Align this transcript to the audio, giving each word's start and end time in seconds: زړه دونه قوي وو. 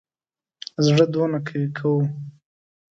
زړه 0.85 1.05
دونه 1.13 1.37
قوي 1.47 1.67
وو. 1.93 1.97